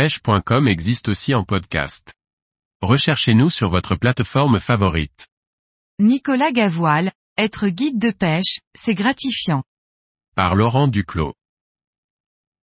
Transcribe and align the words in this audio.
pêche.com 0.00 0.66
existe 0.66 1.10
aussi 1.10 1.34
en 1.34 1.44
podcast. 1.44 2.14
Recherchez-nous 2.80 3.50
sur 3.50 3.68
votre 3.68 3.96
plateforme 3.96 4.58
favorite. 4.58 5.28
Nicolas 5.98 6.52
Gavoile, 6.52 7.12
être 7.36 7.68
guide 7.68 7.98
de 7.98 8.10
pêche, 8.10 8.60
c'est 8.74 8.94
gratifiant. 8.94 9.62
Par 10.34 10.54
Laurent 10.54 10.88
Duclos. 10.88 11.34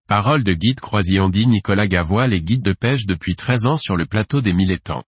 Parole 0.08 0.44
de 0.44 0.54
guide 0.54 0.80
croisillon 0.80 1.30
dit 1.30 1.46
Nicolas 1.46 1.88
Gavoile 1.88 2.34
est 2.34 2.42
guide 2.42 2.64
de 2.64 2.74
pêche 2.74 3.06
depuis 3.06 3.36
13 3.36 3.66
ans 3.68 3.78
sur 3.78 3.96
le 3.96 4.08
plateau 4.08 4.42
des 4.42 4.54
mille 4.54 4.72
étangs. 4.72 5.04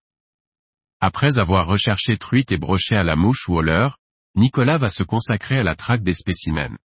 Après 0.99 1.39
avoir 1.39 1.65
recherché 1.65 2.15
truites 2.19 2.51
et 2.51 2.59
brochets 2.59 2.95
à 2.95 3.03
la 3.03 3.15
mouche 3.15 3.49
ou 3.49 3.55
au 3.55 3.63
leurre, 3.63 3.97
Nicolas 4.35 4.77
va 4.77 4.91
se 4.91 5.01
consacrer 5.01 5.57
à 5.57 5.63
la 5.63 5.75
traque 5.75 6.03
des 6.03 6.13
spécimens. 6.13 6.77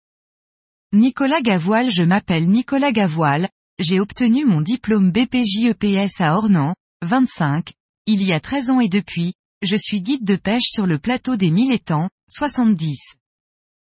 Nicolas 0.94 1.42
Gavoile 1.42 1.90
Je 1.90 2.02
m'appelle 2.02 2.46
Nicolas 2.46 2.92
Gavoile, 2.92 3.50
j'ai 3.78 3.98
obtenu 3.98 4.44
mon 4.44 4.60
diplôme 4.60 5.10
BPJEPS 5.10 6.20
à 6.20 6.36
Ornans, 6.36 6.74
25, 7.02 7.72
il 8.06 8.22
y 8.22 8.32
a 8.32 8.38
13 8.38 8.70
ans 8.70 8.80
et 8.80 8.88
depuis, 8.88 9.34
je 9.62 9.76
suis 9.76 10.00
guide 10.00 10.24
de 10.24 10.36
pêche 10.36 10.68
sur 10.70 10.86
le 10.86 10.98
plateau 10.98 11.36
des 11.36 11.50
mille 11.50 11.72
étangs, 11.72 12.08
70. 12.30 13.16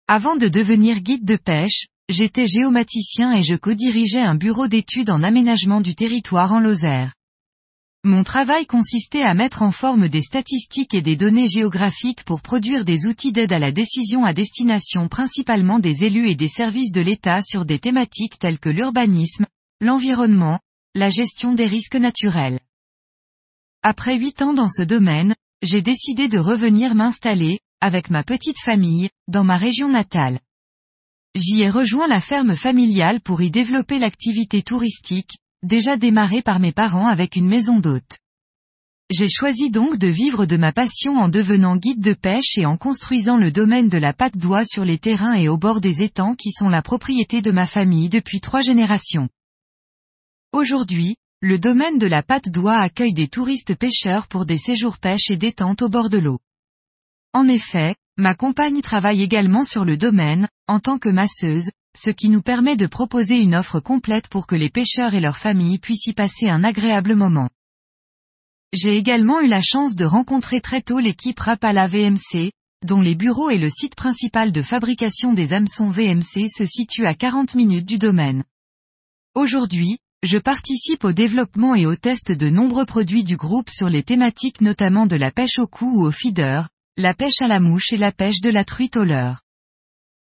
Avant 0.08 0.36
de 0.36 0.48
devenir 0.48 1.00
guide 1.00 1.24
de 1.24 1.36
pêche, 1.36 1.86
j'étais 2.08 2.46
géomaticien 2.46 3.34
et 3.34 3.42
je 3.42 3.54
co-dirigeais 3.54 4.22
un 4.22 4.34
bureau 4.34 4.66
d'études 4.66 5.10
en 5.10 5.22
aménagement 5.22 5.82
du 5.82 5.94
territoire 5.94 6.52
en 6.52 6.60
Lozère. 6.60 7.12
Mon 8.02 8.22
travail 8.22 8.66
consistait 8.66 9.22
à 9.22 9.34
mettre 9.34 9.62
en 9.62 9.72
forme 9.72 10.08
des 10.08 10.22
statistiques 10.22 10.94
et 10.94 11.02
des 11.02 11.16
données 11.16 11.48
géographiques 11.48 12.22
pour 12.22 12.40
produire 12.40 12.84
des 12.84 13.06
outils 13.06 13.32
d'aide 13.32 13.52
à 13.52 13.58
la 13.58 13.72
décision 13.72 14.24
à 14.24 14.32
destination 14.32 15.08
principalement 15.08 15.80
des 15.80 16.04
élus 16.04 16.30
et 16.30 16.36
des 16.36 16.48
services 16.48 16.92
de 16.92 17.00
l'État 17.00 17.42
sur 17.42 17.66
des 17.66 17.80
thématiques 17.80 18.38
telles 18.38 18.60
que 18.60 18.68
l'urbanisme, 18.68 19.44
l'environnement, 19.80 20.58
la 20.94 21.10
gestion 21.10 21.52
des 21.52 21.66
risques 21.66 21.96
naturels. 21.96 22.60
Après 23.82 24.16
huit 24.16 24.40
ans 24.40 24.54
dans 24.54 24.70
ce 24.70 24.82
domaine, 24.82 25.34
j'ai 25.62 25.82
décidé 25.82 26.28
de 26.28 26.38
revenir 26.38 26.94
m'installer, 26.94 27.60
avec 27.80 28.08
ma 28.08 28.24
petite 28.24 28.58
famille, 28.58 29.10
dans 29.28 29.44
ma 29.44 29.58
région 29.58 29.88
natale. 29.88 30.40
J'y 31.34 31.60
ai 31.60 31.68
rejoint 31.68 32.08
la 32.08 32.22
ferme 32.22 32.56
familiale 32.56 33.20
pour 33.20 33.42
y 33.42 33.50
développer 33.50 33.98
l'activité 33.98 34.62
touristique, 34.62 35.36
déjà 35.62 35.98
démarrée 35.98 36.40
par 36.40 36.58
mes 36.58 36.72
parents 36.72 37.06
avec 37.06 37.36
une 37.36 37.46
maison 37.46 37.78
d'hôte. 37.78 38.18
J'ai 39.10 39.28
choisi 39.28 39.70
donc 39.70 39.98
de 39.98 40.08
vivre 40.08 40.46
de 40.46 40.56
ma 40.56 40.72
passion 40.72 41.18
en 41.18 41.28
devenant 41.28 41.76
guide 41.76 42.00
de 42.00 42.14
pêche 42.14 42.56
et 42.56 42.64
en 42.64 42.78
construisant 42.78 43.36
le 43.36 43.52
domaine 43.52 43.90
de 43.90 43.98
la 43.98 44.14
patte 44.14 44.38
d'oie 44.38 44.64
sur 44.64 44.86
les 44.86 44.98
terrains 44.98 45.34
et 45.34 45.48
au 45.48 45.58
bord 45.58 45.82
des 45.82 46.02
étangs 46.02 46.34
qui 46.34 46.50
sont 46.50 46.70
la 46.70 46.82
propriété 46.82 47.42
de 47.42 47.52
ma 47.52 47.66
famille 47.66 48.08
depuis 48.08 48.40
trois 48.40 48.62
générations. 48.62 49.28
Aujourd'hui, 50.52 51.16
le 51.40 51.58
domaine 51.58 51.98
de 51.98 52.06
la 52.06 52.22
patte 52.22 52.48
d'oie 52.48 52.78
accueille 52.78 53.12
des 53.12 53.28
touristes 53.28 53.74
pêcheurs 53.74 54.26
pour 54.26 54.46
des 54.46 54.58
séjours 54.58 54.98
pêche 54.98 55.30
et 55.30 55.36
détente 55.36 55.82
au 55.82 55.88
bord 55.88 56.08
de 56.08 56.18
l'eau. 56.18 56.40
En 57.32 57.48
effet, 57.48 57.94
ma 58.16 58.34
compagne 58.34 58.80
travaille 58.80 59.22
également 59.22 59.64
sur 59.64 59.84
le 59.84 59.96
domaine, 59.96 60.48
en 60.66 60.80
tant 60.80 60.98
que 60.98 61.10
masseuse, 61.10 61.70
ce 61.96 62.10
qui 62.10 62.28
nous 62.28 62.42
permet 62.42 62.76
de 62.76 62.86
proposer 62.86 63.36
une 63.36 63.54
offre 63.54 63.80
complète 63.80 64.28
pour 64.28 64.46
que 64.46 64.54
les 64.54 64.70
pêcheurs 64.70 65.14
et 65.14 65.20
leurs 65.20 65.36
familles 65.36 65.78
puissent 65.78 66.06
y 66.06 66.14
passer 66.14 66.48
un 66.48 66.64
agréable 66.64 67.14
moment. 67.14 67.50
J'ai 68.72 68.96
également 68.96 69.40
eu 69.40 69.48
la 69.48 69.62
chance 69.62 69.94
de 69.94 70.04
rencontrer 70.04 70.60
très 70.60 70.82
tôt 70.82 70.98
l'équipe 70.98 71.38
Rapala 71.38 71.86
VMC, 71.86 72.52
dont 72.84 73.00
les 73.00 73.14
bureaux 73.14 73.50
et 73.50 73.58
le 73.58 73.70
site 73.70 73.94
principal 73.94 74.52
de 74.52 74.62
fabrication 74.62 75.32
des 75.32 75.52
hameçons 75.52 75.90
VMC 75.90 76.48
se 76.48 76.66
situent 76.66 77.06
à 77.06 77.14
40 77.14 77.54
minutes 77.54 77.86
du 77.86 77.98
domaine. 77.98 78.44
Aujourd'hui, 79.34 79.98
je 80.22 80.38
participe 80.38 81.04
au 81.04 81.12
développement 81.12 81.74
et 81.74 81.86
au 81.86 81.94
test 81.96 82.32
de 82.32 82.48
nombreux 82.48 82.86
produits 82.86 83.24
du 83.24 83.36
groupe 83.36 83.70
sur 83.70 83.88
les 83.88 84.02
thématiques 84.02 84.60
notamment 84.60 85.06
de 85.06 85.16
la 85.16 85.30
pêche 85.30 85.58
au 85.58 85.66
cou 85.66 86.00
ou 86.00 86.06
au 86.06 86.10
feeder, 86.10 86.68
la 86.96 87.14
pêche 87.14 87.40
à 87.40 87.48
la 87.48 87.60
mouche 87.60 87.92
et 87.92 87.96
la 87.96 88.12
pêche 88.12 88.40
de 88.40 88.50
la 88.50 88.64
truite 88.64 88.96
au 88.96 89.04
leurre. 89.04 89.42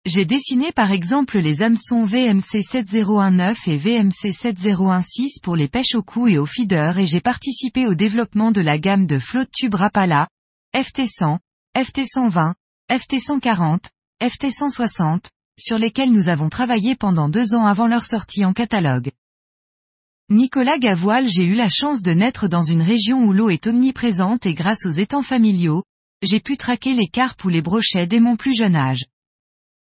J'ai 0.05 0.25
dessiné 0.25 0.71
par 0.71 0.91
exemple 0.91 1.39
les 1.39 1.61
hameçons 1.61 2.03
VMC 2.03 2.61
7019 2.61 3.67
et 3.67 3.77
VMC 3.77 4.31
7016 4.31 5.39
pour 5.41 5.55
les 5.55 5.67
pêches 5.67 5.95
au 5.95 6.03
cou 6.03 6.27
et 6.27 6.37
au 6.37 6.45
feeder 6.45 6.97
et 6.97 7.05
j'ai 7.05 7.19
participé 7.19 7.87
au 7.87 7.95
développement 7.95 8.51
de 8.51 8.61
la 8.61 8.77
gamme 8.77 9.05
de 9.05 9.19
flotte 9.19 9.51
tube 9.51 9.75
Rapala, 9.75 10.27
FT100, 10.75 11.39
FT120, 11.75 12.53
FT140, 12.89 13.89
FT160, 14.21 15.25
sur 15.59 15.77
lesquels 15.77 16.11
nous 16.11 16.29
avons 16.29 16.49
travaillé 16.49 16.95
pendant 16.95 17.29
deux 17.29 17.53
ans 17.53 17.65
avant 17.65 17.87
leur 17.87 18.05
sortie 18.05 18.45
en 18.45 18.53
catalogue. 18.53 19.11
Nicolas 20.29 20.77
Gavoile 20.77 21.29
J'ai 21.29 21.45
eu 21.45 21.55
la 21.55 21.69
chance 21.69 22.01
de 22.01 22.11
naître 22.11 22.49
dans 22.49 22.63
une 22.63 22.81
région 22.81 23.23
où 23.23 23.31
l'eau 23.31 23.49
est 23.49 23.65
omniprésente 23.65 24.45
et 24.45 24.53
grâce 24.53 24.85
aux 24.85 24.91
étangs 24.91 25.23
familiaux, 25.23 25.85
j'ai 26.21 26.41
pu 26.41 26.57
traquer 26.57 26.93
les 26.93 27.07
carpes 27.07 27.45
ou 27.45 27.49
les 27.49 27.61
brochets 27.61 28.07
dès 28.07 28.19
mon 28.19 28.35
plus 28.35 28.53
jeune 28.53 28.75
âge. 28.75 29.05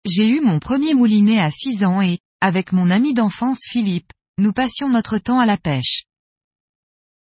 J'ai 0.04 0.28
eu 0.28 0.40
mon 0.40 0.58
premier 0.58 0.92
moulinet 0.92 1.40
à 1.40 1.50
6 1.50 1.84
ans 1.86 2.02
et, 2.02 2.18
avec 2.42 2.72
mon 2.72 2.90
ami 2.90 3.14
d'enfance 3.14 3.60
Philippe, 3.66 4.12
nous 4.36 4.52
passions 4.52 4.90
notre 4.90 5.16
temps 5.16 5.40
à 5.40 5.46
la 5.46 5.56
pêche. 5.56 6.04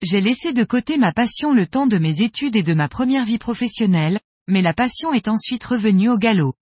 J'ai 0.01 0.19
laissé 0.19 0.51
de 0.51 0.65
côté 0.65 0.97
ma 0.97 1.13
passion 1.13 1.53
le 1.53 1.67
temps 1.67 1.87
de 1.87 1.97
mes 1.97 2.19
études 2.19 2.57
et 2.57 2.63
de 2.63 2.73
ma 2.73 2.89
première 2.89 3.23
vie 3.23 3.37
professionnelle, 3.37 4.19
mais 4.49 4.61
la 4.61 4.73
passion 4.73 5.13
est 5.13 5.29
ensuite 5.29 5.63
revenue 5.63 6.09
au 6.09 6.17
galop. 6.17 6.55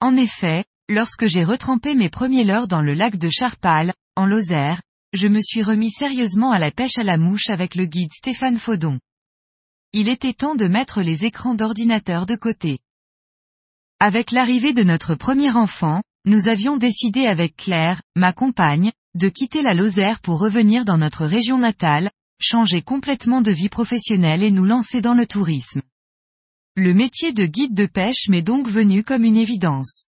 En 0.00 0.16
effet, 0.16 0.66
lorsque 0.90 1.28
j'ai 1.28 1.44
retrempé 1.44 1.94
mes 1.94 2.10
premiers 2.10 2.44
leurres 2.44 2.68
dans 2.68 2.82
le 2.82 2.92
lac 2.92 3.16
de 3.16 3.30
Charpal, 3.30 3.94
en 4.16 4.26
Lozère, 4.26 4.82
je 5.12 5.28
me 5.28 5.40
suis 5.42 5.62
remis 5.62 5.90
sérieusement 5.90 6.52
à 6.52 6.58
la 6.58 6.70
pêche 6.70 6.96
à 6.96 7.04
la 7.04 7.18
mouche 7.18 7.50
avec 7.50 7.74
le 7.74 7.84
guide 7.84 8.12
Stéphane 8.12 8.56
Faudon. 8.56 8.98
Il 9.92 10.08
était 10.08 10.32
temps 10.32 10.54
de 10.54 10.66
mettre 10.66 11.02
les 11.02 11.26
écrans 11.26 11.54
d'ordinateur 11.54 12.24
de 12.24 12.34
côté. 12.34 12.78
Avec 14.00 14.30
l'arrivée 14.30 14.72
de 14.72 14.82
notre 14.82 15.14
premier 15.14 15.50
enfant, 15.50 16.02
nous 16.24 16.48
avions 16.48 16.78
décidé 16.78 17.26
avec 17.26 17.56
Claire, 17.56 18.00
ma 18.16 18.32
compagne, 18.32 18.90
de 19.14 19.28
quitter 19.28 19.60
la 19.60 19.74
Lozère 19.74 20.20
pour 20.20 20.40
revenir 20.40 20.86
dans 20.86 20.96
notre 20.96 21.26
région 21.26 21.58
natale, 21.58 22.10
changer 22.40 22.80
complètement 22.80 23.42
de 23.42 23.52
vie 23.52 23.68
professionnelle 23.68 24.42
et 24.42 24.50
nous 24.50 24.64
lancer 24.64 25.02
dans 25.02 25.14
le 25.14 25.26
tourisme. 25.26 25.82
Le 26.74 26.94
métier 26.94 27.34
de 27.34 27.44
guide 27.44 27.74
de 27.74 27.84
pêche 27.84 28.28
m'est 28.30 28.40
donc 28.40 28.66
venu 28.66 29.04
comme 29.04 29.24
une 29.24 29.36
évidence. 29.36 30.04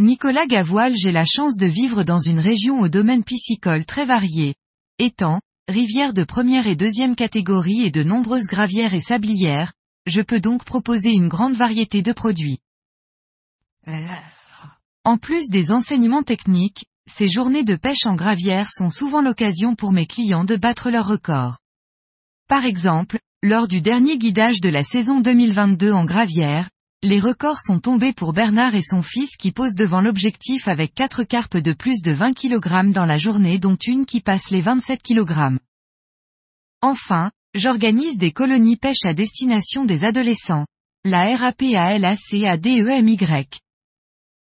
Nicolas 0.00 0.46
Gavoile 0.46 0.94
J'ai 0.96 1.10
la 1.10 1.24
chance 1.24 1.56
de 1.56 1.66
vivre 1.66 2.04
dans 2.04 2.20
une 2.20 2.38
région 2.38 2.78
au 2.78 2.88
domaine 2.88 3.24
piscicole 3.24 3.84
très 3.84 4.06
varié. 4.06 4.54
Étangs, 5.00 5.40
rivières 5.66 6.14
de 6.14 6.22
première 6.22 6.68
et 6.68 6.76
deuxième 6.76 7.16
catégorie 7.16 7.82
et 7.82 7.90
de 7.90 8.04
nombreuses 8.04 8.46
gravières 8.46 8.94
et 8.94 9.00
sablières, 9.00 9.72
je 10.06 10.20
peux 10.20 10.38
donc 10.38 10.62
proposer 10.64 11.10
une 11.10 11.26
grande 11.26 11.54
variété 11.54 12.02
de 12.02 12.12
produits. 12.12 12.60
En 15.02 15.16
plus 15.16 15.48
des 15.48 15.72
enseignements 15.72 16.22
techniques, 16.22 16.84
ces 17.10 17.26
journées 17.26 17.64
de 17.64 17.74
pêche 17.74 18.06
en 18.06 18.14
gravière 18.14 18.70
sont 18.70 18.90
souvent 18.90 19.20
l'occasion 19.20 19.74
pour 19.74 19.90
mes 19.90 20.06
clients 20.06 20.44
de 20.44 20.54
battre 20.54 20.90
leur 20.90 21.08
record. 21.08 21.58
Par 22.46 22.64
exemple, 22.64 23.18
lors 23.42 23.66
du 23.66 23.80
dernier 23.80 24.16
guidage 24.16 24.60
de 24.60 24.68
la 24.68 24.84
saison 24.84 25.18
2022 25.18 25.90
en 25.90 26.04
gravière, 26.04 26.70
les 27.04 27.20
records 27.20 27.60
sont 27.60 27.78
tombés 27.78 28.12
pour 28.12 28.32
Bernard 28.32 28.74
et 28.74 28.82
son 28.82 29.02
fils 29.02 29.36
qui 29.36 29.52
posent 29.52 29.76
devant 29.76 30.00
l'objectif 30.00 30.66
avec 30.66 30.94
4 30.94 31.22
carpes 31.22 31.56
de 31.56 31.72
plus 31.72 32.02
de 32.02 32.10
20 32.10 32.32
kg 32.34 32.90
dans 32.92 33.04
la 33.06 33.18
journée 33.18 33.60
dont 33.60 33.76
une 33.76 34.04
qui 34.04 34.20
passe 34.20 34.50
les 34.50 34.60
27 34.60 35.00
kg. 35.00 35.58
Enfin, 36.82 37.30
j'organise 37.54 38.18
des 38.18 38.32
colonies 38.32 38.76
pêche 38.76 39.04
à 39.04 39.14
destination 39.14 39.84
des 39.84 40.02
adolescents. 40.02 40.66
La 41.04 41.36
RAPALACADEMY. 41.36 43.18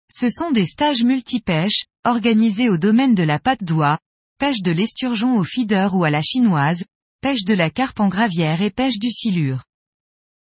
Ce 0.09 0.29
sont 0.29 0.50
des 0.51 0.66
stages 0.66 1.03
multipêche, 1.03 1.85
organisés 2.06 2.69
au 2.69 2.78
domaine 2.78 3.13
de 3.13 3.24
la 3.24 3.38
patte 3.38 3.63
d'oie, 3.63 4.00
pêche 4.39 4.63
de 4.63 4.72
l'esturgeon 4.72 5.38
au 5.38 5.44
feeder 5.44 5.94
ou 5.94 6.03
à 6.03 6.09
la 6.09 6.24
chinoise, 6.24 6.83
pêche 7.21 7.44
de 7.44 7.54
la 7.54 7.69
carpe 7.69 8.00
en 8.00 8.07
gravière 8.07 8.63
et 8.63 8.71
pêche 8.71 8.98
du 8.98 9.12
silure. 9.12 9.67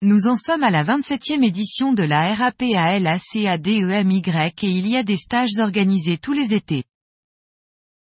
Nous 0.05 0.27
en 0.27 0.35
sommes 0.35 0.63
à 0.63 0.69
la 0.69 0.83
27e 0.83 1.45
édition 1.45 1.93
de 1.93 2.03
la 2.03 2.35
RAPALACADEMY 2.35 4.21
et 4.27 4.67
il 4.67 4.87
y 4.89 4.97
a 4.97 5.03
des 5.03 5.15
stages 5.15 5.57
organisés 5.57 6.17
tous 6.17 6.33
les 6.33 6.51
étés. 6.51 6.83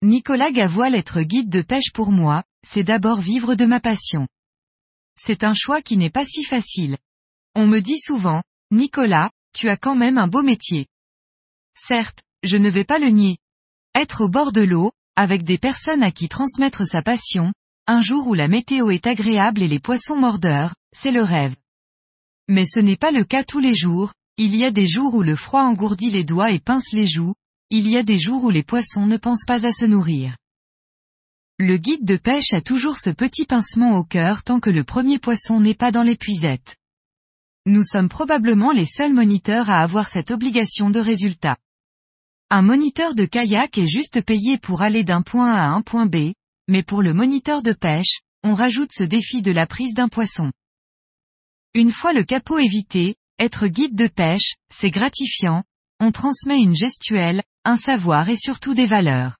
Nicolas 0.01 0.51
Gavoile 0.51 0.95
être 0.95 1.21
guide 1.21 1.50
de 1.50 1.62
pêche 1.62 1.92
pour 1.94 2.12
moi, 2.12 2.44
c'est 2.68 2.83
d'abord 2.83 3.21
vivre 3.21 3.53
de 3.53 3.68
ma 3.68 3.80
passion. 3.80 4.27
C'est 5.15 5.44
un 5.44 5.53
choix 5.53 5.83
qui 5.83 5.95
n'est 5.95 6.09
pas 6.09 6.25
si 6.25 6.44
facile. 6.44 6.98
On 7.53 7.68
me 7.68 7.81
dit 7.81 8.00
souvent, 8.00 8.42
Nicolas, 8.71 9.30
tu 9.53 9.69
as 9.69 9.77
quand 9.77 9.95
même 9.95 10.18
un 10.18 10.27
beau 10.27 10.42
métier. 10.42 10.88
Certes, 11.75 12.24
je 12.42 12.57
ne 12.57 12.71
vais 12.71 12.83
pas 12.83 12.98
le 12.98 13.09
nier. 13.09 13.38
Être 13.94 14.21
au 14.21 14.27
bord 14.27 14.53
de 14.53 14.62
l'eau, 14.62 14.92
avec 15.15 15.44
des 15.44 15.59
personnes 15.59 16.01
à 16.01 16.12
qui 16.12 16.30
transmettre 16.30 16.83
sa 16.83 17.03
passion, 17.03 17.53
un 17.86 18.01
jour 18.01 18.25
où 18.25 18.33
la 18.33 18.48
météo 18.48 18.89
est 18.89 19.06
agréable 19.06 19.62
et 19.62 19.68
les 19.68 19.80
poissons 19.80 20.15
mordeurs, 20.15 20.74
c'est 20.94 21.12
le 21.12 21.21
rêve. 21.21 21.56
Mais 22.53 22.65
ce 22.65 22.81
n'est 22.81 22.98
pas 22.98 23.12
le 23.12 23.24
cas 23.24 23.45
tous 23.45 23.59
les 23.59 23.75
jours, 23.75 24.12
il 24.36 24.57
y 24.57 24.65
a 24.65 24.71
des 24.71 24.86
jours 24.86 25.13
où 25.13 25.21
le 25.21 25.38
froid 25.38 25.62
engourdit 25.62 26.12
les 26.12 26.25
doigts 26.25 26.51
et 26.51 26.59
pince 26.59 26.92
les 26.92 27.07
joues, 27.07 27.33
il 27.69 27.89
y 27.89 27.95
a 27.95 28.03
des 28.03 28.19
jours 28.19 28.44
où 28.44 28.50
les 28.50 28.62
poissons 28.62 29.06
ne 29.06 29.15
pensent 29.15 29.45
pas 29.48 29.65
à 29.65 29.71
se 29.71 29.86
nourrir. 29.86 30.36
le 31.59 31.77
guide 31.77 32.03
de 32.03 32.18
pêche 32.18 32.51
a 32.51 32.59
toujours 32.59 32.98
ce 32.98 33.09
petit 33.09 33.45
pincement 33.45 33.95
au 33.95 34.03
cœur 34.03 34.44
tant 34.44 34.59
que 34.59 34.69
le 34.69 34.83
premier 34.83 35.18
poisson 35.18 35.62
n'est 35.62 35.75
pas 35.75 35.92
dans 35.92 36.03
l'épuisette. 36.03 36.75
Nous 37.65 37.83
sommes 37.83 38.09
probablement 38.09 38.74
les 38.74 38.86
seuls 38.86 39.13
moniteurs 39.13 39.69
à 39.69 39.81
avoir 39.81 40.09
cette 40.09 40.31
obligation 40.31 40.89
de 40.89 41.00
résultat. 41.00 41.56
Un 42.50 42.63
moniteur 42.63 43.15
de 43.15 43.24
kayak 43.24 43.77
est 43.77 43.88
juste 43.88 44.25
payé 44.25 44.57
pour 44.57 44.81
aller 44.81 45.06
d'un 45.06 45.21
point 45.21 45.53
A 45.53 45.68
à 45.68 45.69
un 45.69 45.83
point 45.83 46.06
B, 46.06 46.33
mais 46.68 46.83
pour 46.83 47.01
le 47.01 47.13
moniteur 47.13 47.62
de 47.62 47.71
pêche, 47.71 48.19
on 48.44 48.56
rajoute 48.56 48.92
ce 48.92 49.06
défi 49.06 49.42
de 49.42 49.51
la 49.51 49.68
prise 49.68 49.94
d'un 49.94 50.09
poisson. 50.09 50.51
Une 51.73 51.91
fois 51.91 52.12
le 52.12 52.25
capot 52.25 52.57
évité, 52.57 53.15
être 53.39 53.68
guide 53.68 53.95
de 53.95 54.07
pêche, 54.07 54.56
c'est 54.69 54.91
gratifiant, 54.91 55.63
on 56.01 56.12
transmet 56.12 56.57
une 56.57 56.75
gestuelle, 56.75 57.44
un 57.63 57.77
savoir 57.77 58.27
et 58.27 58.35
surtout 58.35 58.73
des 58.73 58.85
valeurs. 58.85 59.38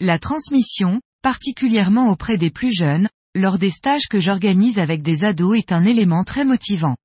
La 0.00 0.18
transmission, 0.18 1.02
particulièrement 1.20 2.08
auprès 2.08 2.38
des 2.38 2.50
plus 2.50 2.74
jeunes, 2.74 3.10
lors 3.34 3.58
des 3.58 3.70
stages 3.70 4.08
que 4.08 4.18
j'organise 4.18 4.78
avec 4.78 5.02
des 5.02 5.24
ados 5.24 5.58
est 5.58 5.72
un 5.72 5.84
élément 5.84 6.24
très 6.24 6.46
motivant. 6.46 6.96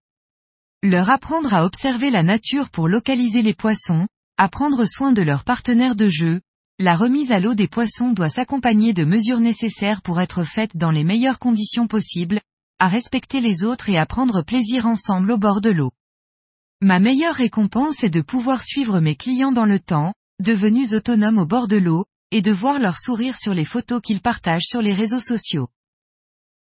Leur 0.81 1.09
apprendre 1.09 1.53
à 1.53 1.65
observer 1.65 2.09
la 2.09 2.23
nature 2.23 2.69
pour 2.69 2.87
localiser 2.87 3.41
les 3.41 3.53
poissons, 3.53 4.07
à 4.37 4.47
prendre 4.47 4.85
soin 4.85 5.11
de 5.11 5.23
leurs 5.23 5.43
partenaires 5.43 5.97
de 5.97 6.07
jeu, 6.07 6.39
la 6.79 6.95
remise 6.95 7.33
à 7.33 7.41
l'eau 7.41 7.53
des 7.53 7.67
poissons 7.67 8.13
doit 8.13 8.29
s'accompagner 8.29 8.93
de 8.93 9.03
mesures 9.03 9.41
nécessaires 9.41 10.01
pour 10.01 10.21
être 10.21 10.45
faites 10.45 10.77
dans 10.77 10.91
les 10.91 11.03
meilleures 11.03 11.37
conditions 11.37 11.87
possibles, 11.87 12.39
à 12.81 12.87
respecter 12.87 13.41
les 13.41 13.63
autres 13.63 13.89
et 13.89 13.97
à 13.99 14.07
prendre 14.07 14.41
plaisir 14.41 14.87
ensemble 14.87 15.33
au 15.33 15.37
bord 15.37 15.61
de 15.61 15.69
l'eau. 15.69 15.91
Ma 16.81 16.97
meilleure 16.97 17.35
récompense 17.35 18.03
est 18.03 18.09
de 18.09 18.21
pouvoir 18.21 18.63
suivre 18.63 18.99
mes 18.99 19.15
clients 19.15 19.51
dans 19.51 19.67
le 19.67 19.79
temps, 19.79 20.15
devenus 20.39 20.93
autonomes 20.93 21.37
au 21.37 21.45
bord 21.45 21.67
de 21.67 21.77
l'eau, 21.77 22.05
et 22.31 22.41
de 22.41 22.51
voir 22.51 22.79
leur 22.79 22.97
sourire 22.97 23.37
sur 23.37 23.53
les 23.53 23.65
photos 23.65 24.01
qu'ils 24.01 24.19
partagent 24.19 24.65
sur 24.65 24.81
les 24.81 24.95
réseaux 24.95 25.19
sociaux. 25.19 25.67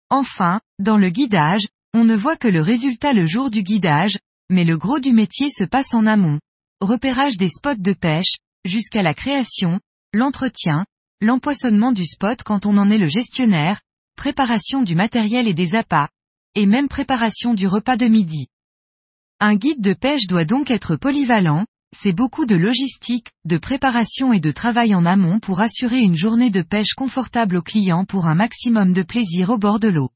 Enfin, 0.09 0.59
dans 0.79 0.97
le 0.97 1.11
guidage, 1.11 1.67
on 1.93 2.03
ne 2.03 2.15
voit 2.15 2.35
que 2.35 2.47
le 2.47 2.63
résultat 2.63 3.13
le 3.13 3.25
jour 3.25 3.51
du 3.51 3.61
guidage, 3.61 4.17
mais 4.49 4.63
le 4.63 4.79
gros 4.79 4.99
du 4.99 5.11
métier 5.11 5.51
se 5.51 5.65
passe 5.65 5.93
en 5.93 6.07
amont. 6.07 6.39
Repérage 6.79 7.37
des 7.37 7.49
spots 7.49 7.75
de 7.75 7.93
pêche, 7.93 8.37
jusqu'à 8.65 9.03
la 9.03 9.13
création, 9.13 9.79
l'entretien, 10.13 10.83
l'empoisonnement 11.21 11.91
du 11.91 12.07
spot 12.07 12.41
quand 12.41 12.65
on 12.65 12.77
en 12.77 12.89
est 12.89 12.97
le 12.97 13.07
gestionnaire, 13.07 13.81
préparation 14.21 14.83
du 14.83 14.93
matériel 14.93 15.47
et 15.47 15.55
des 15.55 15.73
appâts, 15.73 16.07
et 16.53 16.67
même 16.67 16.87
préparation 16.87 17.55
du 17.55 17.65
repas 17.65 17.97
de 17.97 18.05
midi. 18.05 18.49
Un 19.39 19.55
guide 19.55 19.81
de 19.81 19.93
pêche 19.93 20.27
doit 20.27 20.45
donc 20.45 20.69
être 20.69 20.95
polyvalent, 20.95 21.65
c'est 21.91 22.13
beaucoup 22.13 22.45
de 22.45 22.53
logistique, 22.53 23.31
de 23.45 23.57
préparation 23.57 24.31
et 24.31 24.39
de 24.39 24.51
travail 24.51 24.93
en 24.93 25.07
amont 25.07 25.39
pour 25.39 25.59
assurer 25.59 26.01
une 26.01 26.15
journée 26.15 26.51
de 26.51 26.61
pêche 26.61 26.93
confortable 26.93 27.55
aux 27.57 27.63
clients 27.63 28.05
pour 28.05 28.27
un 28.27 28.35
maximum 28.35 28.93
de 28.93 29.01
plaisir 29.01 29.49
au 29.49 29.57
bord 29.57 29.79
de 29.79 29.87
l'eau. 29.87 30.11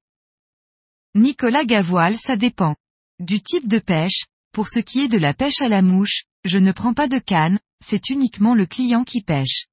Nicolas 1.16 1.66
Gavoil 1.66 2.16
ça 2.16 2.38
dépend. 2.38 2.76
Du 3.20 3.42
type 3.42 3.68
de 3.68 3.80
pêche, 3.80 4.26
pour 4.52 4.68
ce 4.68 4.82
qui 4.82 5.00
est 5.00 5.08
de 5.08 5.18
la 5.18 5.34
pêche 5.34 5.62
à 5.62 5.68
la 5.68 5.82
mouche, 5.82 6.26
je 6.44 6.60
ne 6.60 6.72
prends 6.72 6.94
pas 6.94 7.08
de 7.08 7.18
canne, 7.18 7.58
c'est 7.84 8.12
uniquement 8.12 8.54
le 8.54 8.68
client 8.68 9.04
qui 9.04 9.24
pêche. 9.24 9.66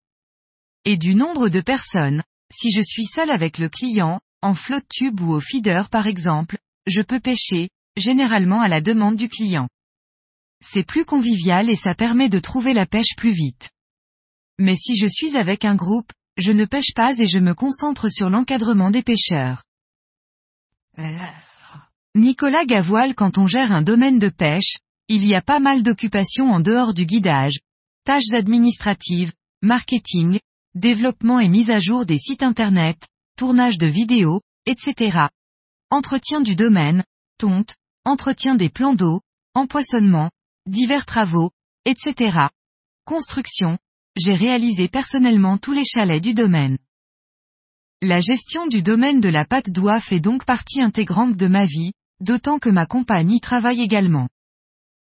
Et 0.87 0.96
du 0.96 1.14
nombre 1.14 1.50
de 1.50 1.61
personnes, 1.61 2.23
si 2.53 2.71
je 2.71 2.81
suis 2.81 3.07
seul 3.07 3.31
avec 3.31 3.59
le 3.59 3.69
client, 3.69 4.21
en 4.43 4.55
flotte 4.55 4.89
tube 4.89 5.21
ou 5.21 5.33
au 5.33 5.41
feeder 5.41 5.89
par 5.89 6.07
exemple, 6.07 6.59
je 6.87 7.03
peux 7.03 7.21
pêcher, 7.21 7.71
généralement 7.97 8.61
à 8.61 8.69
la 8.69 8.81
demande 8.81 9.17
du 9.17 9.29
client. 9.29 9.69
C'est 10.61 10.85
plus 10.85 11.05
convivial 11.05 11.71
et 11.71 11.77
ça 11.77 11.95
permet 11.95 12.29
de 12.29 12.39
trouver 12.39 12.73
la 12.73 12.87
pêche 12.87 13.17
plus 13.17 13.33
vite. 13.33 13.71
Mais 14.59 14.77
si 14.77 14.97
je 14.97 15.07
suis 15.07 15.37
avec 15.37 15.65
un 15.65 15.75
groupe, 15.75 16.13
je 16.37 16.53
ne 16.53 16.65
pêche 16.65 16.95
pas 16.95 17.19
et 17.19 17.27
je 17.27 17.39
me 17.39 17.55
concentre 17.55 18.09
sur 18.09 18.31
l'encadrement 18.31 18.91
des 18.91 19.03
pêcheurs. 19.03 19.65
Nicolas 22.15 22.67
Gavoil 22.67 23.15
quand 23.15 23.39
on 23.39 23.47
gère 23.47 23.73
un 23.73 23.83
domaine 23.83 24.19
de 24.19 24.29
pêche, 24.29 24.77
il 25.09 25.25
y 25.25 25.35
a 25.35 25.43
pas 25.43 25.59
mal 25.59 25.83
d'occupations 25.83 26.51
en 26.51 26.61
dehors 26.61 26.95
du 26.95 27.07
guidage, 27.07 27.59
tâches 28.05 28.33
administratives, 28.33 29.33
marketing, 29.63 30.39
développement 30.75 31.39
et 31.39 31.49
mise 31.49 31.71
à 31.71 31.81
jour 31.81 32.07
des 32.07 32.19
sites 32.19 32.43
internet, 32.43 33.09
tournage 33.37 33.79
de 33.79 33.87
vidéos, 33.87 34.41
etc. 34.67 35.27
Entretien 35.91 36.41
du 36.41 36.57
domaine, 36.57 37.05
tonte, 37.39 37.75
entretien 38.05 38.55
des 38.55 38.69
plans 38.69 38.95
d'eau, 38.95 39.21
empoisonnement, 39.55 40.31
divers 40.67 41.07
travaux, 41.07 41.51
etc. 41.85 42.49
Construction, 43.05 43.79
j'ai 44.17 44.35
réalisé 44.35 44.89
personnellement 44.89 45.59
tous 45.59 45.73
les 45.73 45.85
chalets 45.85 46.23
du 46.23 46.35
domaine. 46.35 46.79
La 48.01 48.21
gestion 48.21 48.67
du 48.67 48.83
domaine 48.83 49.21
de 49.21 49.29
la 49.29 49.45
pâte 49.45 49.71
d'oie 49.71 50.01
fait 50.01 50.21
donc 50.21 50.45
partie 50.45 50.81
intégrante 50.81 51.37
de 51.37 51.47
ma 51.47 51.67
vie, 51.67 51.93
d'autant 52.21 52.59
que 52.59 52.69
ma 52.69 52.87
compagne 52.87 53.31
y 53.31 53.41
travaille 53.41 53.81
également. 53.81 54.29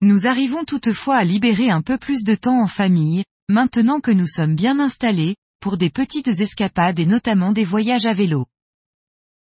Nous 0.01 0.27
arrivons 0.27 0.65
toutefois 0.65 1.15
à 1.15 1.23
libérer 1.23 1.69
un 1.69 1.81
peu 1.81 1.97
plus 1.97 2.23
de 2.23 2.35
temps 2.35 2.61
en 2.61 2.67
famille, 2.67 3.23
maintenant 3.49 4.01
que 4.01 4.11
nous 4.11 4.27
sommes 4.27 4.55
bien 4.55 4.79
installés, 4.79 5.35
pour 5.63 5.77
des 5.77 5.89
petites 5.89 6.27
escapades 6.27 6.99
et 6.99 7.05
notamment 7.05 7.53
des 7.53 7.63
voyages 7.63 8.05
à 8.05 8.13
vélo. 8.13 8.47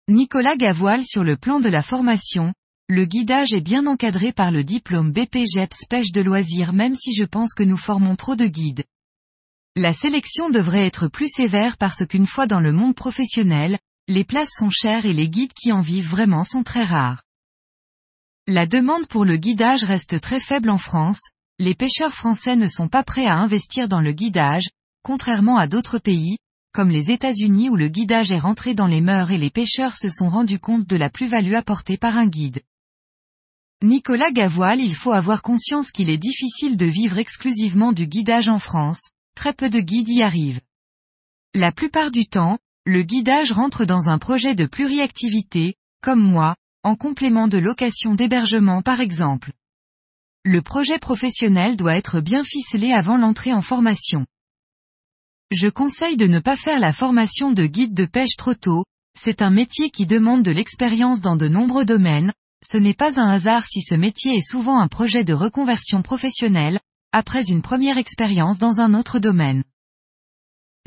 Nicolas 0.08 0.56
Gavoil 0.56 1.04
sur 1.04 1.24
le 1.24 1.36
plan 1.36 1.60
de 1.60 1.68
la 1.68 1.82
formation, 1.82 2.54
le 2.88 3.06
guidage 3.06 3.56
est 3.56 3.62
bien 3.62 3.88
encadré 3.88 4.32
par 4.32 4.52
le 4.52 4.64
diplôme 4.64 5.12
BPGEPS 5.12 5.88
pêche 5.90 6.12
de 6.12 6.22
loisirs 6.22 6.74
même 6.74 6.94
si 6.94 7.12
je 7.12 7.24
pense 7.24 7.56
que 7.56 7.64
nous 7.64 7.76
formons 7.76 8.16
trop 8.16 8.36
de 8.36 8.46
guides. 8.46 8.84
La 9.76 9.94
sélection 9.94 10.52
devrait 10.52 10.86
être 10.86 11.08
plus 11.08 11.28
sévère 11.28 11.76
parce 11.76 12.06
qu'une 12.06 12.28
fois 12.28 12.46
dans 12.46 12.60
le 12.60 12.72
monde 12.72 12.94
professionnel, 12.94 13.80
les 14.08 14.24
places 14.24 14.54
sont 14.56 14.70
chères 14.70 15.08
et 15.08 15.14
les 15.14 15.28
guides 15.28 15.54
qui 15.54 15.72
en 15.72 15.82
vivent 15.82 16.12
vraiment 16.12 16.44
sont 16.44 16.62
très 16.62 16.84
rares. 16.84 17.24
La 18.46 18.68
demande 18.68 19.08
pour 19.08 19.26
le 19.26 19.38
guidage 19.38 19.84
reste 19.84 20.22
très 20.22 20.40
faible 20.40 20.70
en 20.70 20.78
France, 20.78 21.32
les 21.58 21.74
pêcheurs 21.74 22.14
français 22.14 22.56
ne 22.56 22.68
sont 22.68 22.90
pas 22.90 23.02
prêts 23.02 23.26
à 23.26 23.38
investir 23.38 23.88
dans 23.88 24.02
le 24.02 24.12
guidage, 24.12 24.70
contrairement 25.06 25.58
à 25.60 25.68
d'autres 25.68 26.00
pays, 26.00 26.40
comme 26.74 26.90
les 26.90 27.12
États-Unis 27.12 27.70
où 27.70 27.76
le 27.76 27.90
guidage 27.90 28.32
est 28.32 28.40
rentré 28.40 28.74
dans 28.74 28.88
les 28.88 29.02
mœurs 29.02 29.30
et 29.30 29.38
les 29.38 29.52
pêcheurs 29.52 29.96
se 29.96 30.10
sont 30.10 30.30
rendus 30.30 30.58
compte 30.58 30.88
de 30.88 30.96
la 30.96 31.12
plus-value 31.12 31.54
apportée 31.54 31.96
par 31.96 32.18
un 32.18 32.26
guide. 32.26 32.64
Nicolas 33.84 34.32
Gavoil 34.32 34.82
il 34.82 34.96
faut 34.96 35.12
avoir 35.12 35.44
conscience 35.44 35.92
qu'il 35.92 36.10
est 36.10 36.18
difficile 36.18 36.76
de 36.76 36.88
vivre 36.88 37.20
exclusivement 37.20 37.92
du 37.92 38.08
guidage 38.08 38.50
en 38.50 38.58
France, 38.58 39.12
très 39.36 39.54
peu 39.54 39.70
de 39.70 39.80
guides 39.80 40.10
y 40.10 40.24
arrivent. 40.24 40.62
La 41.54 41.72
plupart 41.72 42.10
du 42.10 42.26
temps, 42.26 42.58
le 42.84 43.04
guidage 43.04 43.52
rentre 43.52 43.86
dans 43.86 44.10
un 44.10 44.18
projet 44.18 44.56
de 44.56 44.66
pluriactivité, 44.66 45.76
comme 46.02 46.24
moi, 46.24 46.56
en 46.82 46.96
complément 46.96 47.48
de 47.48 47.60
location 47.60 48.16
d'hébergement 48.16 48.82
par 48.82 49.02
exemple. 49.02 49.52
Le 50.44 50.64
projet 50.64 50.98
professionnel 50.98 51.78
doit 51.78 51.96
être 51.96 52.22
bien 52.22 52.44
ficelé 52.44 52.92
avant 52.92 53.18
l'entrée 53.18 53.54
en 53.54 53.62
formation. 53.62 54.26
Je 55.52 55.70
conseille 55.70 56.18
de 56.18 56.26
ne 56.26 56.40
pas 56.40 56.56
faire 56.56 56.80
la 56.80 56.92
formation 56.92 57.52
de 57.52 57.68
guide 57.68 57.94
de 57.94 58.06
pêche 58.06 58.36
trop 58.36 58.56
tôt, 58.56 58.84
c'est 59.18 59.44
un 59.44 59.52
métier 59.52 59.92
qui 59.92 60.08
demande 60.08 60.42
de 60.42 60.52
l'expérience 60.52 61.22
dans 61.22 61.36
de 61.36 61.48
nombreux 61.48 61.86
domaines, 61.86 62.34
ce 62.66 62.78
n'est 62.78 62.96
pas 62.96 63.20
un 63.20 63.30
hasard 63.30 63.66
si 63.68 63.82
ce 63.82 63.94
métier 63.94 64.36
est 64.36 64.50
souvent 64.50 64.80
un 64.80 64.88
projet 64.88 65.24
de 65.24 65.34
reconversion 65.34 66.02
professionnelle, 66.02 66.80
après 67.12 67.46
une 67.46 67.62
première 67.62 68.00
expérience 68.00 68.58
dans 68.58 68.82
un 68.82 68.96
autre 68.96 69.20
domaine. 69.20 69.64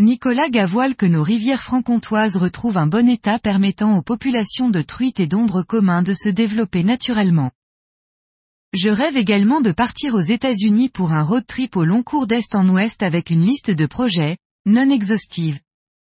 Nicolas 0.01 0.51
Gavoil 0.51 0.97
que 0.97 1.07
nos 1.07 1.23
rivières 1.23 1.63
franc-comtoises 1.63 2.37
retrouvent 2.37 2.79
un 2.79 2.87
bon 2.89 3.09
état 3.09 3.39
permettant 3.39 3.97
aux 3.97 4.03
populations 4.03 4.71
de 4.71 4.83
truites 4.83 5.21
et 5.21 5.29
d'ombres 5.29 5.63
communs 5.63 6.03
de 6.03 6.13
se 6.13 6.29
développer 6.29 6.83
naturellement. 6.83 7.53
Je 8.75 8.91
rêve 8.91 9.17
également 9.17 9.61
de 9.61 9.73
partir 9.73 10.15
aux 10.15 10.21
États-Unis 10.21 10.89
pour 10.89 11.13
un 11.13 11.23
road 11.23 11.47
trip 11.47 11.77
au 11.77 11.85
long 11.85 12.03
cours 12.03 12.27
d'est 12.27 12.55
en 12.55 12.69
ouest 12.69 13.03
avec 13.03 13.31
une 13.31 13.45
liste 13.45 13.71
de 13.71 13.87
projets, 13.87 14.37
non 14.69 14.91
exhaustive. 14.91 15.61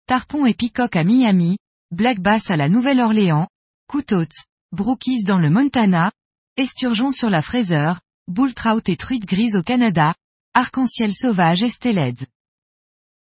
Tarpon 0.06 0.44
et 0.44 0.52
Peacock 0.52 0.94
à 0.94 1.02
Miami, 1.02 1.56
Black 1.90 2.20
Bass 2.20 2.50
à 2.50 2.56
la 2.56 2.68
Nouvelle-Orléans, 2.68 3.48
Coutotts, 3.88 4.44
Brookies 4.72 5.24
dans 5.24 5.38
le 5.38 5.48
Montana, 5.48 6.12
Esturgeon 6.58 7.10
sur 7.10 7.30
la 7.30 7.40
Fraser, 7.40 7.94
Bull 8.28 8.52
Trout 8.52 8.86
et 8.88 8.96
truite 8.96 9.24
grise 9.24 9.56
au 9.56 9.62
Canada, 9.62 10.14
Arc-en-ciel 10.52 11.14
sauvage 11.14 11.62
et 11.62 11.70
Stelleds. 11.70 12.26